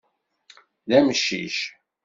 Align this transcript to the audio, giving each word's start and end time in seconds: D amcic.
D 0.87 0.89
amcic. 0.99 1.57